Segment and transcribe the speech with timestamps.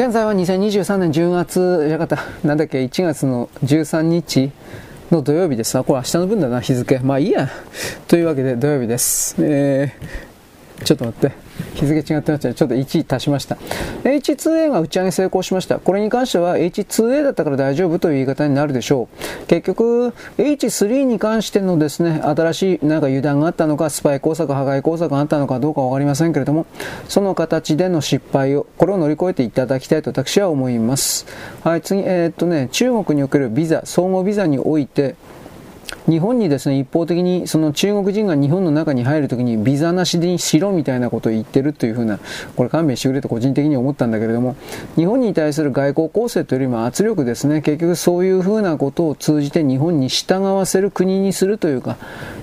[0.00, 4.50] 現在は2023年10月、じゃなかった、なんだっけ、1月の13日
[5.10, 5.76] の土曜日です。
[5.76, 7.00] あ、これ明日の分だな、日付。
[7.00, 7.50] まあいいや。
[8.08, 9.36] というわけで土曜日です。
[9.40, 10.29] えー、
[10.84, 11.32] ちょっと待って。
[11.74, 12.54] 日付違ってましたね。
[12.54, 13.56] ちょっと1足しました。
[14.04, 15.78] H2A が打ち上げ成功しました。
[15.78, 19.08] これに関しては H2A だったから大丈夫という言い方になるでしょ
[19.42, 19.46] う。
[19.46, 26.66] 結局、H3 に関してのですね、新しいなんか油断があったのか、スパイ工作、破壊工作があったのかどうかわかりませんけれども、
[27.08, 31.26] その形での失敗を、これを乗り越えていただきたいと私は思います。
[31.62, 35.16] はい、次、えー、っとね、中国におけるビザ、総合ビザにおいて、
[36.10, 42.18] 日本にですね、一方的にその中国人が日本の中に入るときにビザなしにしろみたいなことを言ってるというふうな、
[42.56, 44.56] これ勘弁してくれと個人的に思ったんだけれども、
[44.96, 51.96] 日本に対する外交構成というよりも圧力ですね、結局そういうふうなことを通じて日本に従わせる国にするというか、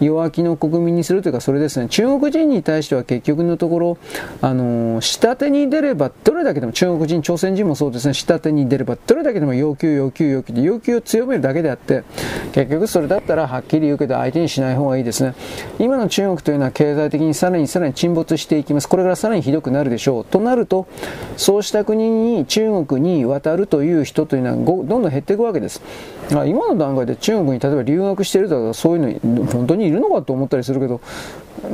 [0.00, 3.98] 弱気の国民にするというか、それですね、中国人に対しては結局のところ、
[4.40, 12.04] あの下手に出れば、どれだけでも中国人、朝鮮人もそうですね、下手に出れば、どれだけでも要求、要求、要求で、要求を強めるだけであって、
[12.52, 15.34] 結局それだったらはっきり言うけど相手にしない方がいいですね。
[15.78, 18.88] 今の中国というのは経済的にさらにさらに沈没していきます。
[18.88, 20.24] これからさらにひどくなるでしょう。
[20.24, 20.86] となると、
[21.36, 25.82] そうした国に、中国に渡るという人というのはどんどん減っていくわけです。
[26.46, 31.00] 今の段階で中国に例えば留学しているとかそういうの本当にいるのかと思ったりするけど、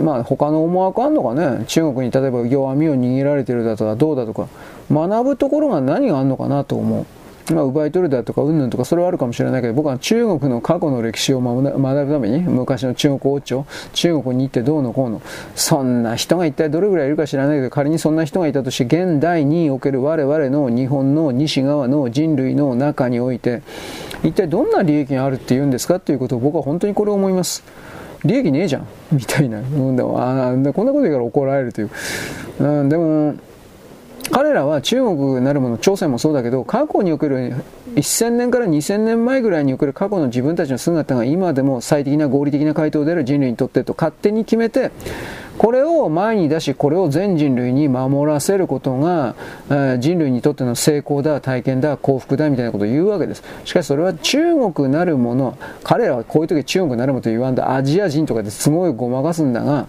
[0.02, 4.48] まあ他の思惑あんのかね、中国に例えば弱みを握られてるだとかどうだとか、
[4.90, 7.06] 学ぶところが何があるのかなと思う。
[7.52, 15.22] まあ、奪い取るだとか、うんぬんとか、それはあるかもしれないけど、僕は中国の過去の歴史を学ぶために、昔の中国王朝、中国に行ってどうのこうの、
[15.54, 23.62] そんな人が一体どれぐらいいるか知らないけど、仮にそんな人がいたとして、現代における我々の日本の西側の人類の中において、
[24.22, 27.62] 一体どんな利益があるって言うんですかっていうことを僕は本当にこれを思います。
[28.24, 29.60] 利益ねえじゃんみたいな。
[29.60, 31.90] うん、でもあこんなこと言うから怒られるという。
[32.60, 33.34] うん、でも、
[34.32, 37.52] 彼らは中国なるもの、朝鮮もそうだけど、過去における
[37.96, 44.92] 1000年から2000年前ぐらいにおける過去の自分たちの姿が今でも最適な合理的な回答である人類にとってと勝手に決めて、
[45.58, 49.34] これを前に出し、これを全人類に守らせることが、
[49.98, 53.42] 人類にとっての成功だ、体験だ、幸福だみたいなことを言うわけです。
[53.64, 59.86] しかしそれは中国なるもの、彼らはこういう時中国なるものと言わんだ、アジア人とかですごいごまかすんだが、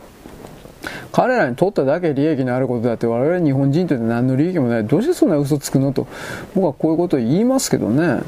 [1.12, 4.86] 彼らにとっただけ利益のあることだって我々日本人って何の利益もない。
[4.86, 6.08] どうしてそんな嘘つくのと。
[6.56, 8.22] 僕はこういうことを言いますけどね。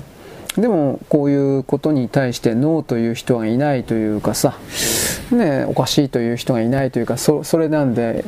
[0.56, 4.58] でもこういうことに対してノーという人がいないというかさ。
[5.32, 8.24] ねおかしいという人がいないというかそれなんで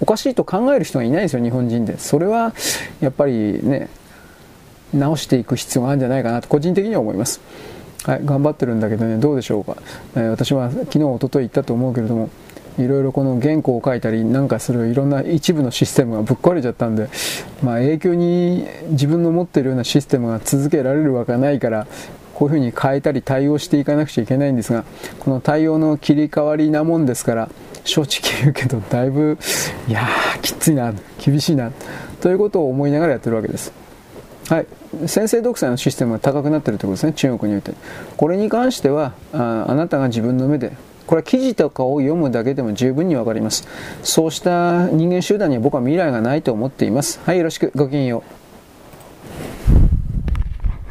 [0.00, 1.98] おかしいと考える人がいないんですよ日本人で。
[1.98, 2.52] それは
[3.00, 3.88] やっぱりね
[4.92, 7.40] 直していく必要があるんじゃないかなと個人的には思います。
[8.04, 9.76] はい、頑張ってるんだけどね、どうでしょうか。
[10.16, 12.30] えー、私は昨日、おととい言ったと思うけれども、
[12.78, 17.08] いろいろこの原稿を書いたりなんかするいろんな一部のシステムがぶっ壊れちゃったんで、
[17.62, 21.86] まあ、永久に自分の持っているようなシステムが続けられるわけないから
[22.34, 24.84] こういうふうに変えたり対応していかなくちゃいけないんですが
[25.18, 27.50] この対応の切り替わりなもんですから
[27.84, 29.38] 正直言うけどだいぶ
[29.88, 31.72] いやーきついな厳しいな
[32.20, 33.72] ということを思いながらやってるわけです。
[34.48, 34.66] はい、
[35.06, 37.72] 先制独裁のシステムが高くなってるということですね、中国において。
[38.16, 40.72] これに関してはあ、あなたが自分の目で
[41.10, 43.66] これは記事とかを読むだけでも十分にわかります。
[44.04, 47.18] そうした人間集団には僕は未来がないと思っています。
[47.26, 47.72] はい、よろしく。
[47.74, 48.39] ごきげんよう。